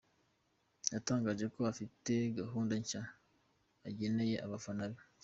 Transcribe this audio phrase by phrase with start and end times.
[0.93, 3.01] Yatangaje ko afite gahunda nshya
[3.87, 5.01] ageneye abafana be.